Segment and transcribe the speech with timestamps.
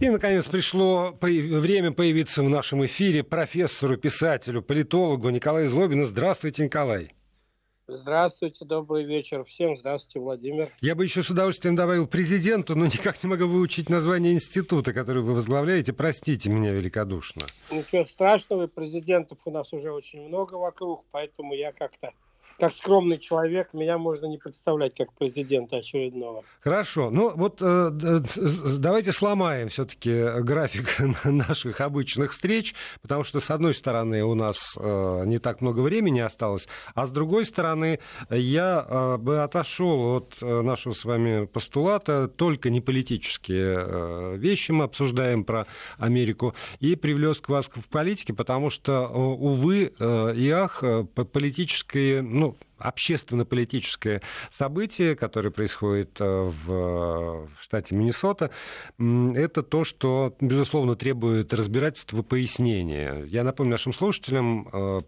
[0.00, 6.04] И, наконец, пришло время появиться в нашем эфире профессору, писателю, политологу Николаю Злобину.
[6.04, 7.10] Здравствуйте, Николай.
[7.88, 9.76] Здравствуйте, добрый вечер всем.
[9.76, 10.70] Здравствуйте, Владимир.
[10.80, 15.22] Я бы еще с удовольствием добавил президенту, но никак не могу выучить название института, который
[15.24, 15.92] вы возглавляете.
[15.92, 17.46] Простите меня великодушно.
[17.72, 22.12] Ничего страшного, президентов у нас уже очень много вокруг, поэтому я как-то
[22.58, 26.44] как скромный человек, меня можно не представлять как президента очередного.
[26.60, 27.10] Хорошо.
[27.10, 27.90] Ну вот э,
[28.78, 35.22] давайте сломаем все-таки график наших обычных встреч, потому что, с одной стороны, у нас э,
[35.26, 40.62] не так много времени осталось, а с другой стороны, я э, бы отошел от э,
[40.62, 45.66] нашего с вами постулата, только не политические э, вещи мы обсуждаем про
[45.96, 50.82] Америку, и привлек к вас в политике, потому что, увы э, и ах,
[51.32, 52.47] политические, ну,
[52.78, 58.50] общественно-политическое событие, которое происходит э, в штате Миннесота,
[58.98, 63.24] это то, что, безусловно, требует разбирательства и пояснения.
[63.26, 65.00] Я напомню нашим слушателям, э,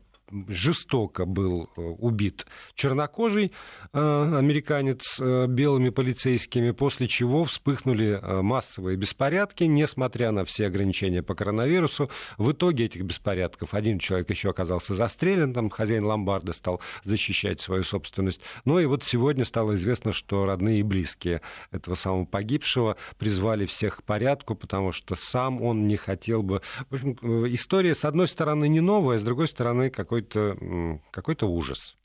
[0.49, 3.53] жестоко был э, убит чернокожий
[3.93, 11.35] э, американец э, белыми полицейскими, после чего вспыхнули массовые беспорядки, несмотря на все ограничения по
[11.35, 12.11] коронавирусу.
[12.39, 17.85] В итоге этих беспорядков один человек еще оказался застрелен, там хозяин ломбарда стал защищать свою
[17.85, 18.41] собственность.
[18.65, 23.99] Ну и вот сегодня стало известно, что родные и близкие этого самого погибшего призвали всех
[23.99, 26.63] к порядку, потому что сам он не хотел бы...
[26.89, 27.17] В общем,
[27.55, 31.97] история, с одной стороны, не новая, с другой стороны, какой какой-то какой ужас.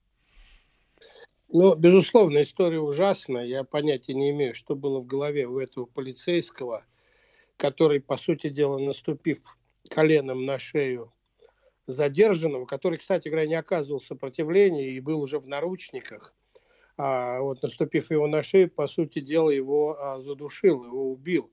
[1.50, 3.46] Ну, безусловно, история ужасная.
[3.46, 6.84] Я понятия не имею, что было в голове у этого полицейского,
[7.58, 9.58] который, по сути дела, наступив
[9.90, 11.14] коленом на шею
[11.88, 16.34] задержанного, который, кстати говоря, не оказывал сопротивления и был уже в наручниках,
[16.98, 21.52] а вот наступив его на шею, по сути дела, его а, задушил, его убил.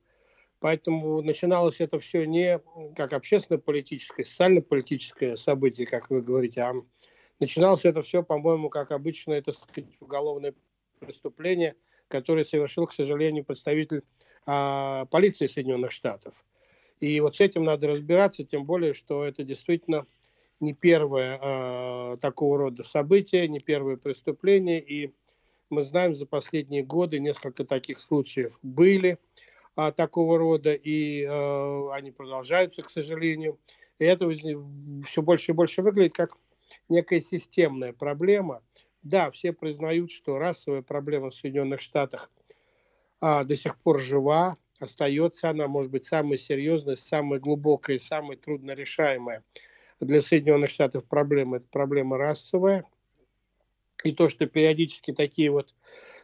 [0.63, 2.57] Поэтому начиналось это все не
[2.95, 6.73] как общественно-политическое, социально-политическое событие, как вы говорите, а
[7.41, 10.53] начиналось это все, по-моему, как обычно, это сказать, уголовное
[10.99, 11.75] преступление,
[12.07, 14.03] которое совершил, к сожалению, представитель
[14.45, 16.45] а, полиции Соединенных Штатов.
[17.01, 20.05] И вот с этим надо разбираться, тем более, что это действительно
[20.61, 24.79] не первое а, такого рода событие, не первое преступление.
[24.79, 25.13] И
[25.69, 29.17] мы знаем, за последние годы несколько таких случаев были–
[29.75, 33.59] а, такого рода, и а, они продолжаются, к сожалению.
[33.99, 34.29] И это
[35.05, 36.37] все больше и больше выглядит как
[36.89, 38.61] некая системная проблема.
[39.01, 42.31] Да, все признают, что расовая проблема в Соединенных Штатах
[43.19, 48.71] а, до сих пор жива, остается она, может быть, самая серьезная, самая глубокая, самая трудно
[48.71, 49.43] решаемая
[49.99, 51.57] для Соединенных Штатов проблема.
[51.57, 52.85] Это проблема расовая.
[54.03, 55.73] И то, что периодически такие вот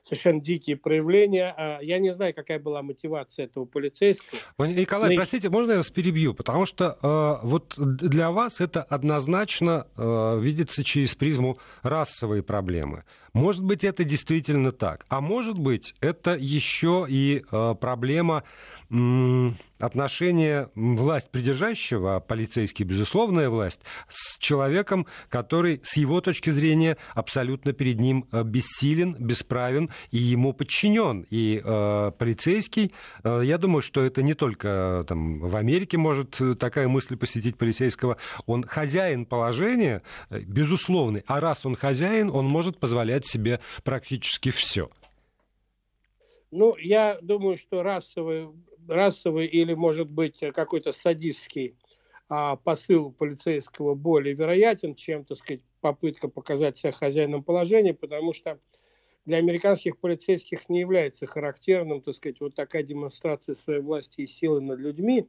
[0.09, 1.53] совершенно дикие проявления.
[1.55, 4.39] А я не знаю, какая была мотивация этого полицейского.
[4.59, 5.15] Николай, Но...
[5.15, 6.33] простите, можно я вас перебью?
[6.33, 13.03] Потому что э, вот для вас это однозначно э, видится через призму расовой проблемы.
[13.33, 15.05] Может быть, это действительно так.
[15.09, 18.43] А может быть, это еще и э, проблема
[18.89, 27.73] отношения власть придержащего, а полицейский, безусловная власть, с человеком, который, с его точки зрения, абсолютно
[27.73, 31.25] перед ним э, бессилен, бесправен и ему подчинен.
[31.29, 32.91] И э, полицейский,
[33.23, 38.17] э, я думаю, что это не только там, в Америке может такая мысль посетить полицейского,
[38.47, 44.89] он хозяин положения, э, безусловный, а раз он хозяин, он может позволять себе практически все.
[46.51, 48.49] Ну, я думаю, что расовый
[48.89, 51.75] расовый или, может быть, какой-то садистский
[52.27, 58.59] а, посыл полицейского более вероятен, чем, так сказать, попытка показать себя хозяином положения, потому что
[59.25, 64.61] для американских полицейских не является характерным, так сказать, вот такая демонстрация своей власти и силы
[64.61, 65.27] над людьми,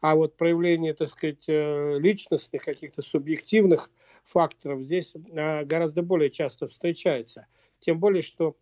[0.00, 3.90] а вот проявление, так сказать, э, личностных, каких-то субъективных
[4.24, 7.46] факторов здесь а, гораздо более часто встречается.
[7.80, 8.56] Тем более, что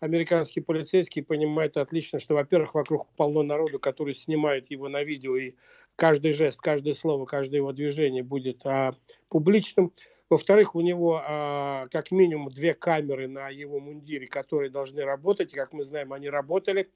[0.00, 5.54] американский полицейский понимает отлично, что, во-первых, вокруг полно народу, который снимает его на видео, и
[5.96, 8.92] каждый жест, каждое слово, каждое его движение будет а,
[9.28, 9.92] публичным.
[10.30, 15.52] Во-вторых, у него а, как минимум две камеры на его мундире, которые должны работать.
[15.52, 16.90] И, как мы знаем, они работали.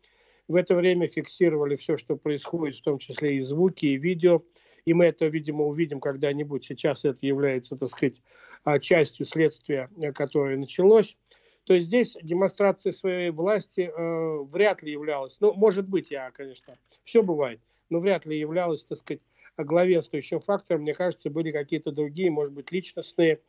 [0.49, 4.43] В это время фиксировали все, что происходит, в том числе и звуки, и видео.
[4.85, 6.65] И мы это, видимо, увидим когда-нибудь.
[6.65, 8.23] Сейчас это является, так сказать,
[8.65, 11.17] а, частью следствия, которое началось.
[11.65, 16.79] То есть здесь демонстрация своей власти э, вряд ли являлась, ну, может быть, я, конечно,
[17.05, 19.23] все бывает, но вряд ли являлась, так сказать,
[19.57, 20.83] главенствующим фактором.
[20.83, 23.41] Мне кажется, были какие-то другие, может быть, личностные,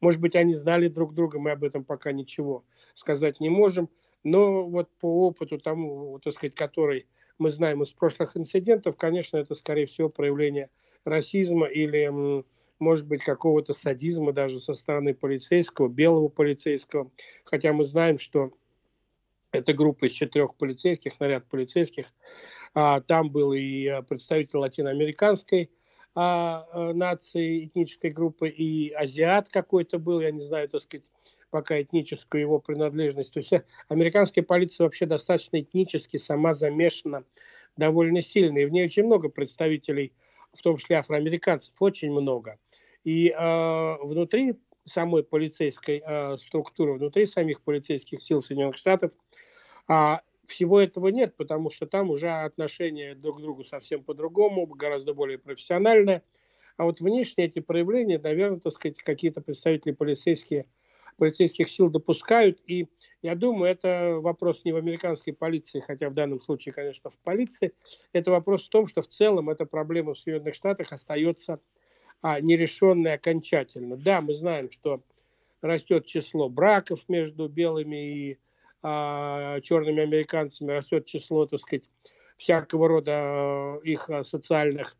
[0.00, 2.64] может быть, они знали друг друга, мы об этом пока ничего
[2.94, 3.88] сказать не можем.
[4.24, 7.06] Но вот по опыту тому, так сказать, который
[7.38, 10.70] мы знаем из прошлых инцидентов, конечно, это, скорее всего, проявление
[11.04, 12.44] расизма или,
[12.82, 17.10] может быть, какого-то садизма даже со стороны полицейского, белого полицейского.
[17.44, 18.52] Хотя мы знаем, что
[19.52, 22.06] эта группа из четырех полицейских, наряд полицейских,
[22.74, 25.70] а, там был и а, представитель латиноамериканской
[26.14, 31.04] а, а, нации, этнической группы, и азиат какой-то был, я не знаю, так сказать,
[31.50, 33.32] пока этническую его принадлежность.
[33.32, 37.24] То есть э, американская полиция вообще достаточно этнически сама замешана
[37.76, 38.58] довольно сильно.
[38.58, 40.12] И в ней очень много представителей,
[40.54, 42.58] в том числе афроамериканцев, очень много.
[43.04, 44.54] И э, внутри
[44.84, 49.12] самой полицейской э, структуры, внутри самих полицейских сил Соединенных Штатов
[49.88, 50.16] э,
[50.46, 55.38] всего этого нет, потому что там уже отношения друг к другу совсем по-другому, гораздо более
[55.38, 56.22] профессиональное.
[56.76, 60.66] А вот внешние эти проявления, наверное, так сказать, какие-то представители полицейские–
[61.16, 62.60] полицейских сил допускают.
[62.66, 62.88] И
[63.22, 67.72] я думаю, это вопрос не в американской полиции, хотя в данном случае, конечно, в полиции.
[68.12, 71.60] Это вопрос в том, что в целом эта проблема в Соединенных Штатах остается
[72.22, 73.96] а, нерешенной окончательно.
[73.96, 75.02] Да, мы знаем, что
[75.60, 78.38] растет число браков между белыми и
[78.82, 81.84] а, черными американцами, растет число, так сказать,
[82.36, 84.96] всякого рода а, их а, социальных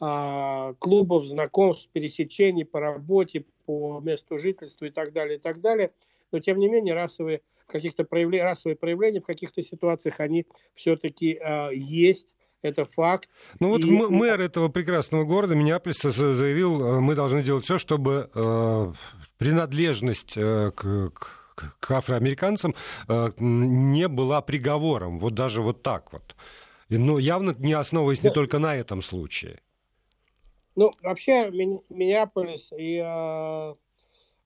[0.00, 5.92] а, клубов, знакомств, пересечений по работе, по месту жительства и так далее, и так далее.
[6.32, 11.70] Но, тем не менее, расовые, каких-то проявления, расовые проявления в каких-то ситуациях, они все-таки э,
[11.74, 12.28] есть.
[12.62, 13.28] Это факт.
[13.60, 13.84] Ну вот и...
[13.84, 18.92] мэр этого прекрасного города Миннеаполиса заявил, э, мы должны делать все, чтобы э,
[19.38, 22.74] принадлежность э, к, к, к афроамериканцам
[23.08, 25.18] э, не была приговором.
[25.18, 26.34] Вот даже вот так вот.
[26.88, 29.60] Но явно не основываясь не только на этом случае.
[30.76, 33.74] Ну, вообще, Миннеаполис и э,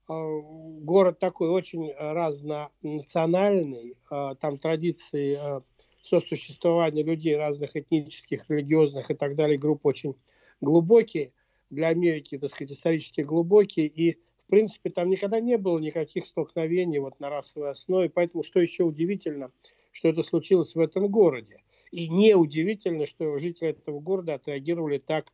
[0.08, 0.40] э,
[0.80, 3.96] город такой очень разнонациональный.
[4.10, 5.60] Э, там традиции э,
[6.02, 10.14] сосуществования людей разных этнических, религиозных и так далее групп очень
[10.60, 11.32] глубокие.
[11.70, 13.86] Для Америки, так сказать, исторически глубокие.
[13.86, 18.10] И, в принципе, там никогда не было никаких столкновений вот на расовой основе.
[18.10, 19.52] Поэтому, что еще удивительно,
[19.92, 21.58] что это случилось в этом городе.
[21.92, 25.26] И неудивительно, что жители этого города отреагировали так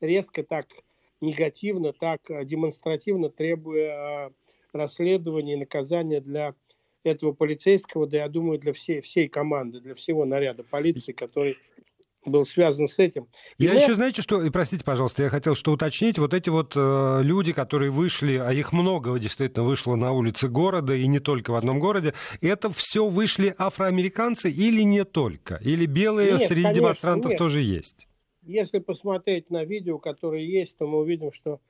[0.00, 0.66] резко, так
[1.20, 4.30] негативно, так э, демонстративно требуя э,
[4.72, 6.54] расследования и наказания для
[7.04, 11.56] этого полицейского, да я думаю, для всей, всей команды, для всего наряда полиции, который
[12.26, 13.28] был связан с этим.
[13.58, 13.80] И я мы...
[13.80, 17.52] еще, знаете, что, и простите, пожалуйста, я хотел что уточнить, вот эти вот э, люди,
[17.52, 21.78] которые вышли, а их много действительно вышло на улицы города, и не только в одном
[21.78, 25.56] городе, это все вышли афроамериканцы или не только?
[25.56, 27.38] Или белые нет, среди конечно, демонстрантов нет.
[27.38, 28.06] тоже есть?
[28.46, 31.60] если посмотреть на видео, которые есть, то мы увидим, что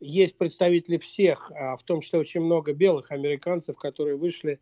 [0.00, 4.60] есть представители всех, а, в том числе очень много белых американцев, которые вышли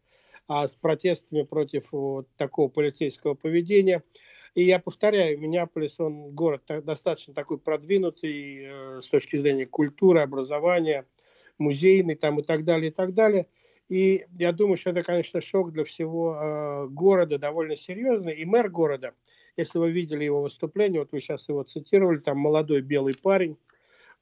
[0.49, 4.03] а, с протестами против вот такого полицейского поведения.
[4.55, 11.07] И я повторяю, Миннеаполис, он город достаточно такой продвинутый э, с точки зрения культуры, образования,
[11.59, 13.47] музейный там и так далее, и так далее.
[13.89, 18.35] И я думаю, что это, конечно, шок для всего э, города довольно серьезный.
[18.35, 19.15] И мэр города–
[19.57, 23.57] если вы видели его выступление, вот вы сейчас его цитировали, там молодой белый парень,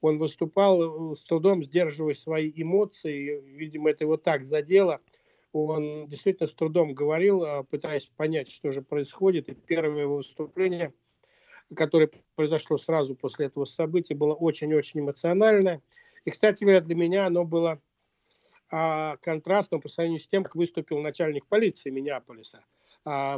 [0.00, 5.00] он выступал э, с трудом, сдерживая свои эмоции, видимо, это его так задело.
[5.52, 9.48] Он действительно с трудом говорил, э, пытаясь понять, что же происходит.
[9.48, 10.92] И первое его выступление,
[11.74, 15.82] которое произошло сразу после этого события, было очень-очень эмоциональное.
[16.24, 17.81] И, кстати говоря, для меня оно было
[18.70, 22.78] а, контрастным по сравнению с тем, как выступил начальник полиции Миннеаполиса– а,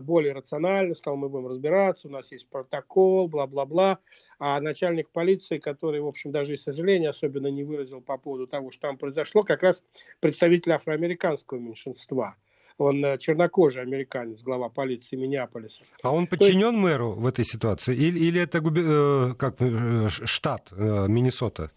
[0.01, 3.99] более рационально, сказал, мы будем разбираться, у нас есть протокол, бла-бла-бла.
[4.39, 8.71] А начальник полиции, который, в общем, даже и сожаления особенно не выразил по поводу того,
[8.71, 9.83] что там произошло, как раз
[10.21, 12.37] представитель афроамериканского меньшинства.
[12.79, 15.83] Он э, чернокожий американец, глава полиции Миннеаполиса.
[16.03, 16.83] А он подчинен есть...
[16.83, 17.95] мэру в этой ситуации?
[17.95, 18.81] Или, или это губи...
[18.83, 21.71] э, как, э, штат Миннесота?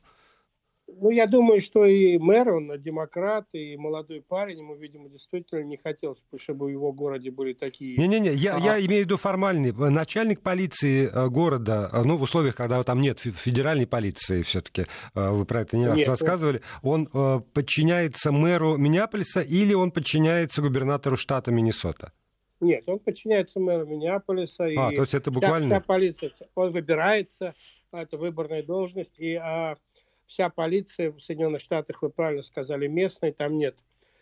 [1.00, 5.78] Ну, я думаю, что и мэр, он демократ, и молодой парень, ему, видимо, действительно не
[5.78, 7.98] хотелось, чтобы в его городе были такие...
[7.98, 9.72] Не-не-не, я, я имею в виду формальный.
[9.72, 14.86] Начальник полиции э, города, э, ну, в условиях, когда там нет федеральной полиции все-таки,
[15.16, 17.08] э, вы про это не раз нет, рассказывали, он
[17.54, 22.12] подчиняется мэру Миннеаполиса или он подчиняется губернатору штата Миннесота?
[22.60, 24.66] Нет, он подчиняется мэру Миннеаполиса.
[24.66, 25.68] А, и то есть это буквально...
[25.68, 27.56] Вся, вся полиция, он выбирается,
[27.92, 29.36] это выборная должность, и...
[29.36, 29.78] А
[30.26, 33.78] вся полиция в Соединенных Штатах, вы правильно сказали, местной, там нет.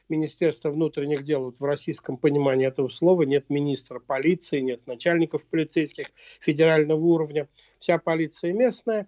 [0.10, 6.08] Министерства внутренних дел, вот в российском понимании этого слова, нет министра полиции, нет начальников полицейских
[6.41, 7.48] федерального уровня,
[7.79, 9.08] вся полиция местная,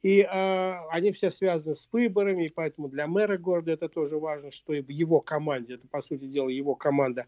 [0.00, 4.50] и э, они все связаны с выборами, и поэтому для мэра города это тоже важно,
[4.50, 7.26] что и в его команде, это по сути дела его команда,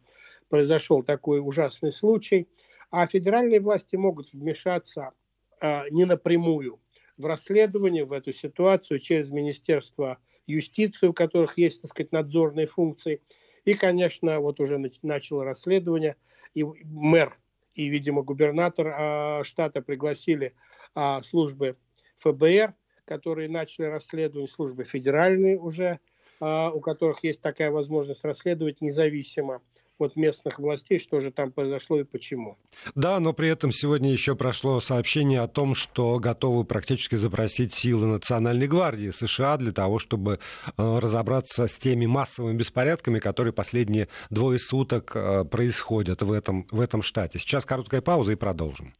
[0.48, 2.48] произошел такой ужасный случай.
[2.90, 5.12] А федеральные власти могут вмешаться
[5.60, 6.80] э, не напрямую
[7.20, 13.22] в расследование, в эту ситуацию через Министерство юстиции, у которых есть, так сказать, надзорные функции.
[13.64, 16.16] И, конечно, вот уже начало расследование,
[16.54, 17.38] и мэр
[17.74, 20.54] и, видимо, губернатор э, штата пригласили
[20.94, 21.76] э, службы
[22.16, 22.74] ФБР,
[23.04, 26.00] которые начали расследование, службы федеральные уже,
[26.40, 29.62] э, у которых есть такая возможность расследовать независимо
[30.02, 32.56] от местных властей, что же там произошло и почему.
[32.94, 38.06] Да, но при этом сегодня еще прошло сообщение о том, что готовы практически запросить силы
[38.06, 40.38] Национальной гвардии США для того, чтобы
[40.76, 46.80] э, разобраться с теми массовыми беспорядками, которые последние двое суток э, происходят в этом, в
[46.80, 47.38] этом штате.
[47.38, 48.94] Сейчас короткая пауза и продолжим.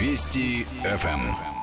[0.00, 1.53] Вести ФМ.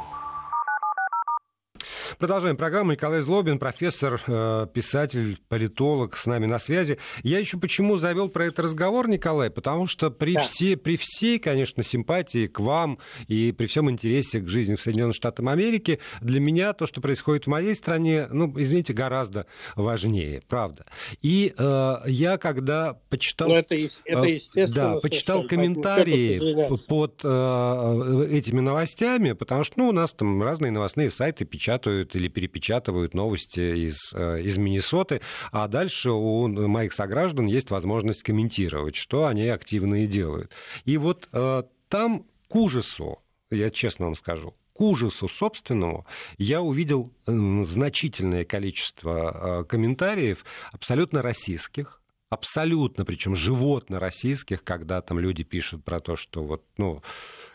[2.17, 2.91] Продолжаем программу.
[2.91, 6.97] Николай Злобин, профессор, э, писатель, политолог с нами на связи.
[7.23, 9.49] Я еще почему завел про этот разговор, Николай?
[9.49, 10.41] Потому что при, да.
[10.41, 15.15] все, при всей, конечно, симпатии к вам и при всем интересе к жизни в Соединенных
[15.15, 20.85] Штатах Америки, для меня то, что происходит в моей стране, ну, извините, гораздо важнее, правда.
[21.21, 23.49] И э, я когда почитал...
[23.49, 24.93] Ну, это, это э, естественно.
[24.93, 26.39] Да, почитал комментарии
[26.87, 32.27] под э, этими новостями, потому что, ну, у нас там разные новостные сайты печатают или
[32.27, 39.27] перепечатывают новости из, э, из Миннесоты, а дальше у моих сограждан есть возможность комментировать, что
[39.27, 40.51] они активно и делают.
[40.85, 46.05] И вот э, там к ужасу, я честно вам скажу, к ужасу собственному
[46.37, 52.00] я увидел значительное количество э, комментариев абсолютно российских,
[52.31, 57.03] абсолютно, причем животно российских, когда там люди пишут про то, что вот, ну,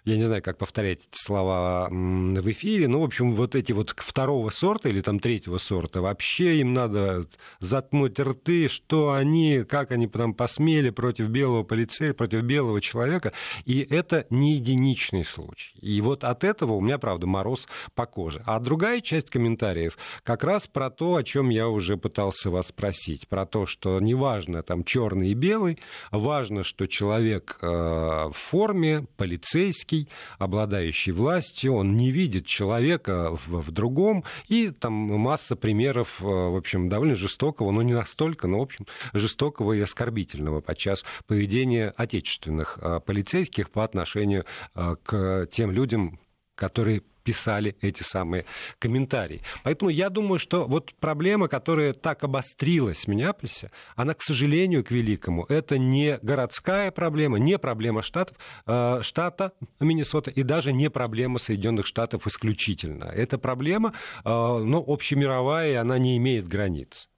[0.05, 3.95] я не знаю, как повторять эти слова в эфире, ну, в общем, вот эти вот
[3.97, 7.27] второго сорта или там третьего сорта, вообще им надо
[7.59, 13.33] заткнуть рты, что они, как они там посмели против белого полицея, против белого человека,
[13.65, 15.75] и это не единичный случай.
[15.81, 18.43] И вот от этого у меня, правда, мороз по коже.
[18.45, 23.27] А другая часть комментариев как раз про то, о чем я уже пытался вас спросить,
[23.27, 25.79] про то, что неважно там черный и белый,
[26.11, 30.09] важно, что человек э, в форме, полицейский,
[30.39, 36.57] обладающий властью, он не видит человека в, в другом, и там масса примеров, э, в
[36.57, 42.79] общем, довольно жестокого, но не настолько, но, в общем, жестокого и оскорбительного подчас поведения отечественных
[42.81, 44.45] э, полицейских по отношению
[44.75, 46.19] к тем людям,
[46.55, 48.45] которые писали эти самые
[48.79, 49.43] комментарии.
[49.65, 54.93] Поэтому я думаю, что вот проблема, которая так обострилась в Миннеаполисе, она, к сожалению, к
[54.93, 61.39] великому, это не городская проблема, не проблема штатов, э, штата Миннесота и даже не проблема
[61.39, 63.05] Соединенных Штатов исключительно.
[63.05, 63.93] Это проблема,
[64.25, 67.09] э, ну, общемировая, и она не имеет границ.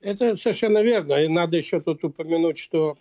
[0.00, 1.14] Это совершенно верно.
[1.24, 2.96] И надо еще тут упомянуть, что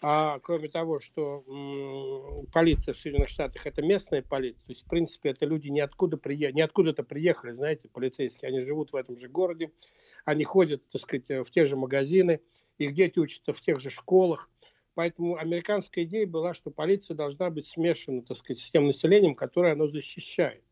[0.00, 4.88] а кроме того, что м, полиция в Соединенных Штатах это местная полиция, то есть, в
[4.88, 6.52] принципе, это люди ниоткуда, прие...
[6.52, 9.72] ниоткуда-то приехали, знаете, полицейские, они живут в этом же городе,
[10.24, 12.40] они ходят, так сказать, в те же магазины,
[12.78, 14.50] их дети учатся в тех же школах.
[14.94, 19.72] Поэтому американская идея была, что полиция должна быть смешана, так сказать, с тем населением, которое
[19.72, 20.62] она защищает.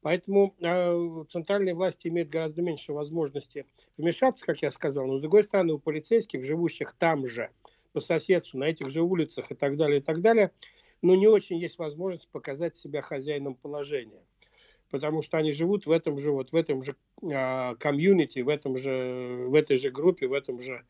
[0.00, 3.66] Поэтому э, центральные власти имеют гораздо меньше возможности
[3.96, 5.06] вмешаться, как я сказал.
[5.06, 7.50] Но, с другой стороны, у полицейских, живущих там же,
[7.98, 10.52] по соседству, на этих же улицах и так далее, и так далее,
[11.02, 14.20] но не очень есть возможность показать себя хозяином положения.
[14.88, 18.78] Потому что они живут в этом же, вот в этом же а, комьюнити, в, этом
[18.78, 20.84] же, в этой же группе, в этом же,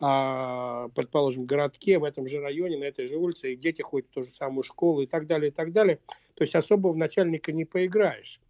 [0.00, 4.14] а, предположим, городке, в этом же районе, на этой же улице, и дети ходят в
[4.14, 5.98] ту же самую школу и так далее, и так далее.
[6.34, 8.40] То есть особо в начальника не поиграешь.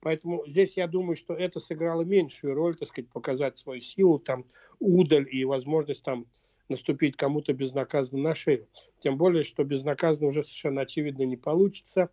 [0.00, 4.46] Поэтому здесь я думаю, что это сыграло меньшую роль, так сказать, показать свою силу, там,
[4.80, 6.24] удаль и возможность там
[6.68, 8.66] наступить кому-то безнаказанно на шею.
[9.00, 12.10] Тем более, что безнаказанно уже совершенно очевидно не получится.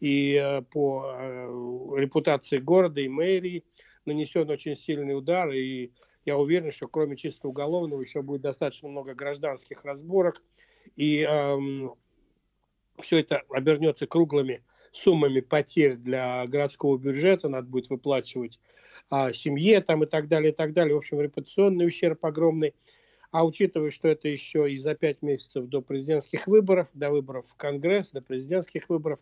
[0.00, 1.46] И э, по э,
[1.96, 3.64] репутации города и мэрии
[4.04, 5.50] нанесен очень сильный удар.
[5.50, 5.92] И
[6.24, 10.42] я уверен, что кроме чисто уголовного еще будет достаточно много гражданских разборок.
[10.96, 11.94] И эм,
[13.00, 17.48] все это обернется круглыми суммами потерь для городского бюджета.
[17.48, 18.58] Надо будет выплачивать
[19.10, 20.94] а, семье там и так далее, и так далее.
[20.94, 22.74] В общем, репутационный ущерб огромный.
[23.34, 27.56] А учитывая, что это еще и за пять месяцев до президентских выборов, до выборов в
[27.56, 29.18] Конгресс, до президентских выборов,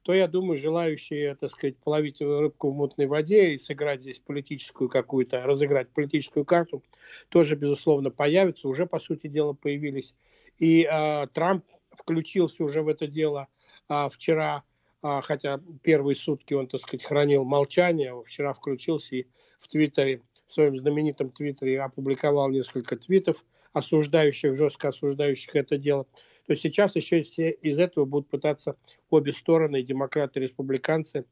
[0.00, 4.88] то я думаю, желающие, так сказать, половить рыбку в мутной воде и сыграть здесь политическую
[4.88, 6.82] какую-то, разыграть политическую карту,
[7.28, 10.14] тоже, безусловно, появятся, уже, по сути дела, появились.
[10.56, 13.48] И э, Трамп включился уже в это дело
[13.90, 14.62] э, вчера,
[15.02, 19.26] э, хотя первые сутки он, так сказать, хранил молчание, вчера включился и
[19.58, 26.06] в Твиттере своем знаменитом твиттере опубликовал несколько твитов осуждающих, жестко осуждающих это дело,
[26.46, 28.76] то сейчас еще все из этого будут пытаться
[29.10, 31.24] обе стороны, демократы и республиканцы,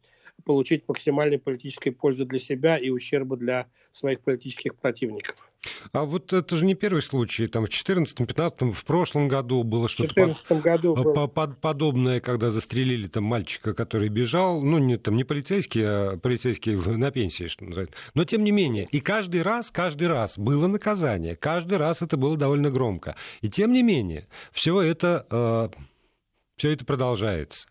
[0.44, 5.36] получить максимальной политической пользы для себя и ущерба для своих политических противников.
[5.92, 7.46] А вот это же не первый случай.
[7.46, 10.14] Там в 2014-2015, в прошлом году было что-то
[10.48, 10.62] под...
[10.62, 14.62] году по под подобное, когда застрелили там мальчика, который бежал.
[14.62, 17.94] Ну, не, там, не полицейский, а полицейский на пенсии, что называется.
[18.14, 18.88] Но тем не менее.
[18.90, 21.36] И каждый раз, каждый раз было наказание.
[21.36, 23.16] Каждый раз это было довольно громко.
[23.42, 25.68] И тем не менее, все это, э,
[26.56, 27.68] все это продолжается.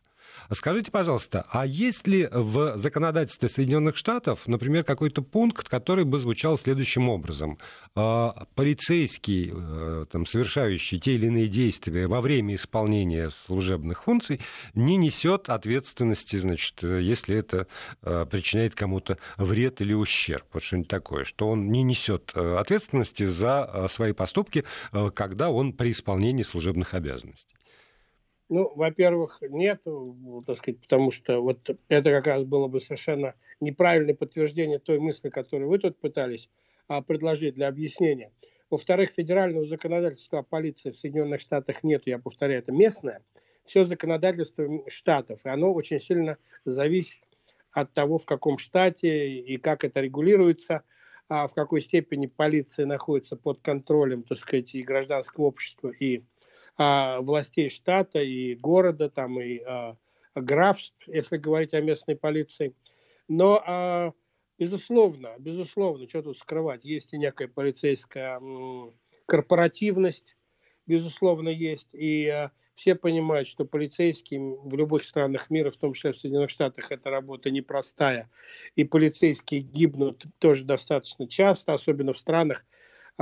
[0.52, 6.58] Скажите, пожалуйста, а есть ли в законодательстве Соединенных Штатов, например, какой-то пункт, который бы звучал
[6.58, 7.60] следующим образом?
[7.94, 14.42] А, полицейский, э, там, совершающий те или иные действия во время исполнения служебных функций,
[14.74, 17.68] не несет ответственности, значит, если это
[18.02, 23.28] э, причиняет кому-то вред или ущерб, вот что-нибудь такое, что он не несет э, ответственности
[23.28, 24.66] за свои поступки,
[25.14, 27.59] когда он при исполнении служебных обязанностей.
[28.50, 29.84] Ну, во-первых, нет,
[30.48, 35.30] так сказать, потому что вот это как раз было бы совершенно неправильное подтверждение той мысли,
[35.30, 36.50] которую вы тут пытались
[36.88, 38.32] а, предложить для объяснения.
[38.72, 43.24] Во-вторых, федерального законодательства о полиции в Соединенных Штатах нет, я повторяю, это местное.
[43.66, 47.20] Все законодательство штатов, и оно очень сильно зависит
[47.72, 50.82] от того, в каком штате и как это регулируется,
[51.28, 56.24] а в какой степени полиция находится под контролем, так сказать, и гражданского общества, и
[56.80, 59.98] а, властей штата и города, там и а,
[60.34, 62.74] графств, если говорить о местной полиции.
[63.28, 64.14] Но, а,
[64.58, 68.42] безусловно, безусловно, что тут скрывать, есть и некая полицейская
[69.26, 70.38] корпоративность,
[70.88, 71.90] безусловно, есть.
[71.92, 76.50] И а, все понимают, что полицейские в любых странах мира, в том числе в Соединенных
[76.50, 78.30] Штатах, эта работа непростая.
[78.78, 82.64] И полицейские гибнут тоже достаточно часто, особенно в странах,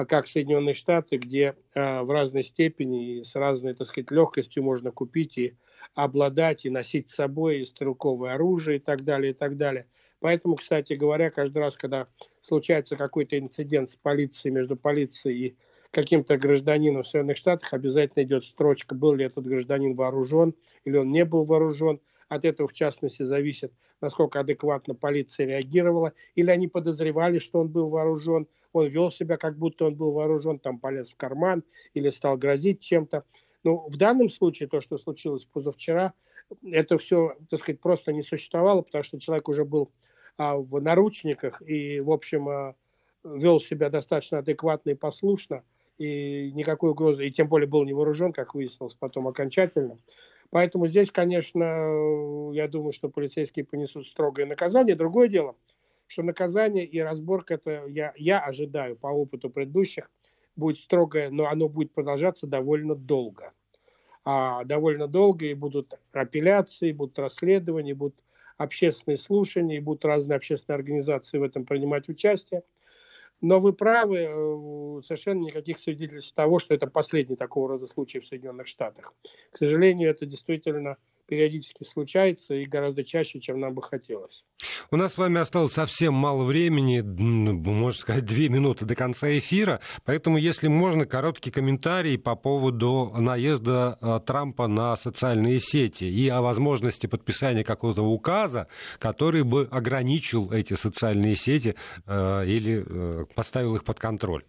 [0.05, 4.91] как Соединенные Штаты, где а, в разной степени и с разной, так сказать, легкостью можно
[4.91, 5.55] купить и
[5.95, 9.87] обладать и носить с собой и стрелковое оружие и так далее, и так далее.
[10.19, 12.07] Поэтому, кстати говоря, каждый раз, когда
[12.41, 15.55] случается какой-то инцидент с полицией, между полицией и
[15.91, 20.53] каким-то гражданином в Соединенных Штатах, обязательно идет строчка, был ли этот гражданин вооружен
[20.85, 21.99] или он не был вооружен.
[22.29, 27.89] От этого, в частности, зависит, насколько адекватно полиция реагировала, или они подозревали, что он был
[27.89, 31.63] вооружен, он вел себя, как будто он был вооружен, там полез в карман
[31.93, 33.23] или стал грозить чем-то.
[33.63, 36.13] Но в данном случае то, что случилось позавчера,
[36.63, 39.91] это все, так сказать, просто не существовало, потому что человек уже был
[40.37, 42.75] а, в наручниках и, в общем, а,
[43.23, 45.63] вел себя достаточно адекватно и послушно,
[45.97, 49.97] и никакой угрозы, и тем более был не вооружен, как выяснилось потом окончательно.
[50.49, 51.63] Поэтому здесь, конечно,
[52.53, 54.95] я думаю, что полицейские понесут строгое наказание.
[54.95, 55.55] Другое дело–
[56.07, 60.09] что наказание и разборка, это я, я ожидаю по опыту предыдущих,
[60.55, 63.53] будет строгое, но оно будет продолжаться довольно долго.
[64.25, 68.15] А, довольно долго, и будут апелляции, будут расследования, будут
[68.57, 72.63] общественные слушания, и будут разные общественные организации в этом принимать участие.
[73.41, 78.25] Но вы правы, э, совершенно никаких свидетельств того, что это последний такого рода случай в
[78.25, 79.13] Соединенных Штатах.
[79.51, 80.97] К сожалению, это действительно
[81.27, 84.43] периодически случается и гораздо чаще, чем нам бы хотелось.
[84.89, 89.81] У нас с вами осталось совсем мало времени, можно сказать, две минуты до конца эфира,
[90.05, 96.41] поэтому, если можно, короткий комментарий по поводу наезда э, Трампа на социальные сети и о
[96.41, 103.83] возможности подписания какого-то указа, который бы ограничил эти социальные сети э, или э, поставил их
[103.83, 104.43] под контроль.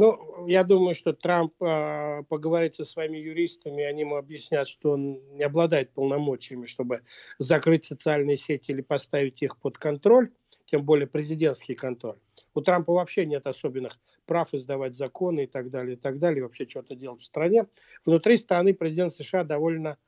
[0.00, 5.20] Ну, я думаю, что Трамп э, поговорит со своими юристами, они ему объяснят, что он
[5.36, 7.02] не обладает полномочиями, чтобы
[7.40, 10.30] закрыть социальные сети или поставить их под контроль,
[10.66, 12.20] тем более президентский контроль.
[12.54, 16.68] У Трампа вообще нет особенных прав издавать законы и так далее, и так далее, вообще
[16.68, 17.66] что-то делать в стране.
[18.04, 19.98] Внутри страны президент США довольно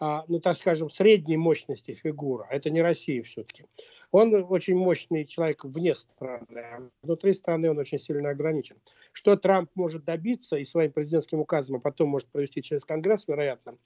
[0.00, 2.46] ну, так скажем, средней мощности фигура.
[2.50, 3.64] Это не Россия все-таки.
[4.12, 8.76] Он очень мощный человек вне страны, а внутри страны он очень сильно ограничен.
[9.12, 13.76] Что Трамп может добиться и своим президентским указом, а потом может провести через Конгресс, вероятно,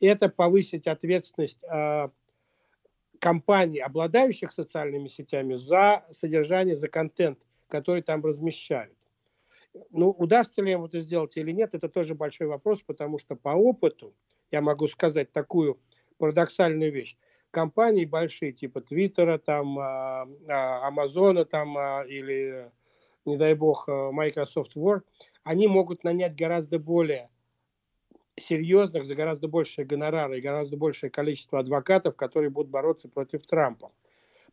[0.00, 2.08] это повысить ответственность э,
[3.20, 8.97] компаний, обладающих социальными сетями, за содержание, за контент, который там размещают.
[9.90, 13.50] Ну, удастся ли им это сделать или нет, это тоже большой вопрос, потому что по
[13.50, 14.14] опыту,
[14.50, 15.78] я могу сказать такую
[16.18, 17.16] парадоксальную вещь.
[17.50, 22.70] Компании большие, типа Твиттера, там, а, а, Амазона, там, а, или,
[23.24, 25.02] не дай бог, Microsoft Word,
[25.44, 27.30] они могут нанять гораздо более
[28.36, 33.92] серьезных, за гораздо большие гонорары и гораздо большее количество адвокатов, которые будут бороться против Трампа.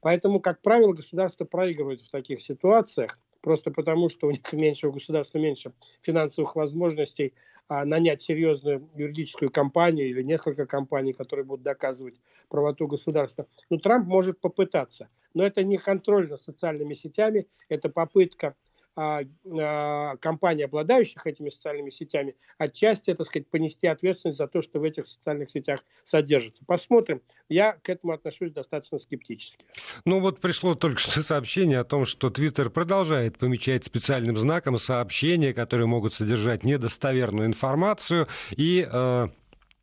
[0.01, 4.91] Поэтому, как правило, государство проигрывает в таких ситуациях, просто потому, что у них меньше, у
[4.91, 7.35] государства меньше финансовых возможностей
[7.67, 12.15] а, нанять серьезную юридическую компанию или несколько компаний, которые будут доказывать
[12.49, 13.45] правоту государства.
[13.69, 18.55] Ну, Трамп может попытаться, но это не контроль над социальными сетями, это попытка
[18.95, 25.05] компаний, обладающих этими социальными сетями, отчасти, так сказать, понести ответственность за то, что в этих
[25.05, 26.63] социальных сетях содержится.
[26.65, 27.21] Посмотрим.
[27.49, 29.65] Я к этому отношусь достаточно скептически.
[30.05, 35.53] Ну вот пришло только что сообщение о том, что Твиттер продолжает помечать специальным знаком сообщения,
[35.53, 39.27] которые могут содержать недостоверную информацию и э,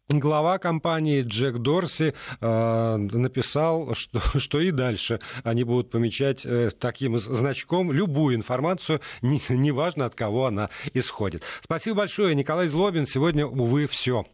[0.08, 7.18] глава компании Джек Дорси э, написал, что, что и дальше они будут помечать э, таким
[7.18, 11.42] значком любую информацию, не, неважно от кого она исходит.
[11.62, 13.06] Спасибо большое, Николай Злобин.
[13.06, 14.26] Сегодня, увы, все.